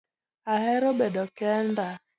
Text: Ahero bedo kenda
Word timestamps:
Ahero 0.53 0.89
bedo 0.99 1.23
kenda 1.37 1.87